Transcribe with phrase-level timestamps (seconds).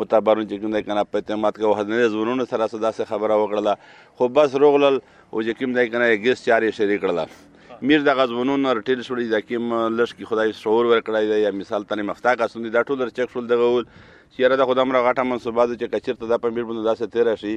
[0.00, 4.14] متبرون چې کوم دی کنه په اعتماد کې وحدنې زورونو سره صدا سره خبره وکړله
[4.20, 8.72] خو بس روغلل او چې کوم دی کنه ګیس چارې شریک کړله میر د غزونونو
[8.80, 12.74] رټل شوړي د کوم لش کې خدای شعور ورکړای دی یا مثال تنه مفتاق اسوندي
[12.78, 16.44] دا ټول چک شول دغه چې را د خدامره غټه منصوبه چې کچیر ته د
[16.46, 17.56] پمیر بند داسه تیر شي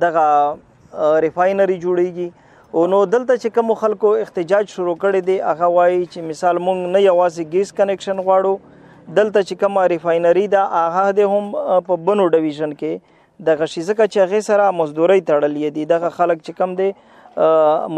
[0.08, 2.30] دغه ریفاینری جوړیږي
[2.78, 6.92] او نو دلته چې کوم خلکو احتجاج شروع کړي دي هغه وایي چې مثال مونږ
[6.96, 8.52] نه یوازې ګیس کنیکشن غواړو
[9.20, 11.48] دلته چې کوم ریفاینری دا هغه د هم
[11.88, 16.62] په بنو ډیویژن کې د غشیزه چې هغه سره مزدوري تړلې دي دغه خلک چې
[16.62, 16.90] کم دي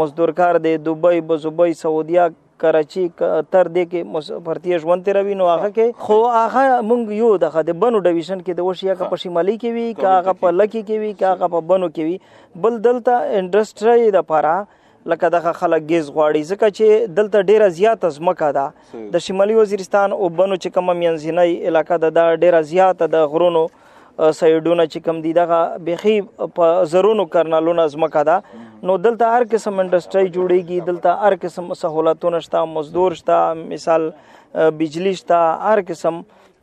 [0.00, 2.28] مزدور کار دی دوبۍ بزوبۍ سعودیا
[2.60, 7.64] کراچي تر دې کې مسافرتي ژوند تیروي نو هغه کې خو هغه مونږ یو دغه
[7.70, 10.82] د بنو ډیویشن کې د وشیا کا په شمالي کې وی کا هغه په لکی
[10.82, 14.56] کې وی کا هغه په بنو کې وی بل دلته انډستری د پاره
[15.10, 20.16] لکه دغه خلک گیز غواړي ځکه چې دلته ډیره زیاته ځمکه ده د شمالي وزیرستان
[20.18, 23.64] او بنو چې کومه منځنۍ علاقه ده دا ډیره زیاته د غرونو
[24.18, 26.14] سایډونه چې کم دي دغه بخي
[26.58, 32.38] په زرونو کرنالونه ازمکه ده نو دلته هر قسم انډستری جوړیږي دلته هر قسم سہولتونه
[32.46, 33.38] شته مزدور شته
[33.70, 34.02] مثال
[34.80, 35.40] بجلی شته
[35.72, 36.20] هر قسم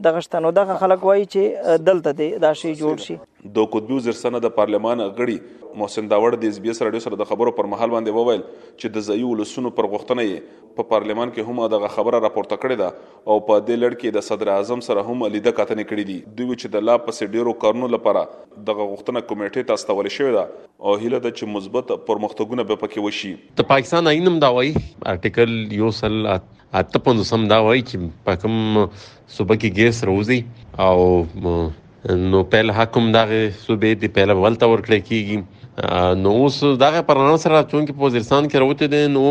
[0.10, 4.40] دغه شته نو دغه خلک وایي چې دلته دا شی جوړ شي د قطبی وزیرستانه
[4.46, 5.36] د پارلمان غړي
[5.82, 8.42] محسن داوړ د اسبي سره ډیو سره د خبرو پر مهال باندې وویل
[8.80, 13.24] چې د ځایي ولسونو پر غوښتنې په پارلمان کې هم دغه خبره راپورته کړې ده
[13.36, 16.58] او په دې لړ کې د صدر اعظم سره هم لیده کتنې کړې دي دوی
[16.62, 18.26] چې د لا پسې ډیرو کارونو لپاره
[18.72, 20.46] دغه غوښتنه کمیټې ته استول شوې ده
[20.86, 23.34] او هیله ده چې مثبت پرمختګونه به پکې وشي
[23.66, 28.24] د پاکستان آئین هم دا وایي آرټیکل یو سل اته پوند سم دا وایي چې
[28.30, 28.88] په کوم
[29.36, 30.44] صوبه کې ګیس روزي
[30.88, 31.70] او
[32.08, 37.62] نو پیل حکم دغه صوبې دی پیل ولته ورکړی کیږي نو اوس دغه پرنامه سره
[37.72, 39.24] چون کې وزیرستان کې راوته دي نو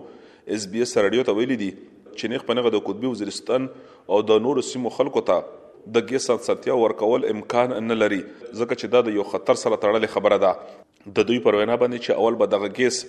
[0.57, 3.69] اس بي اس رادیو ته ویلي دي چې نه خپنغه د قطبي وزیرستان
[4.15, 8.93] او د نور سیمو خلکو ته د ګیسات ساتیا ورکول امکان نه لري ځکه چې
[8.97, 12.35] دا د یو خطر سره تړلې خبره ده د دوی پر وینا باندې چې اول
[12.39, 13.03] به دغه کیس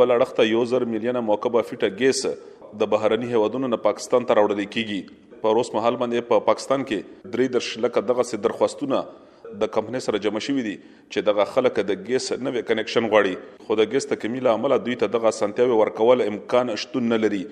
[0.00, 2.26] بل اړخته یو زر میلیونه مکعب فیټه ګیس
[2.82, 6.86] د بهرني هوادونو نه پاکستان ته راوړل کیږي په روس محل باندې په پا پاکستان
[6.90, 9.02] کې درې درش لکه دغه سي درخواستونه
[9.62, 13.78] د کمپنۍ سره جمع شوې دي چې دغه خلک د ګیس نوې کنیکشن غواړي خو
[13.82, 17.42] د ګیس تکمیل عمل دوی ته دغه سنتیاوي ورکول امکان شتون نه لري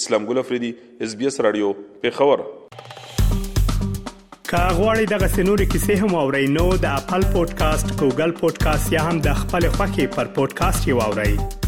[0.00, 0.72] اسلام ګل افریدي
[1.08, 1.72] اس بي اس رادیو
[2.06, 2.44] په خبر
[4.54, 9.38] کاغوري دغه سنوري کیسې هم اورئ نو د خپل پودکاسټ ګوګل پودکاسټ یا هم د
[9.44, 11.64] خپل خاكي پر پودکاسټ یو اورئ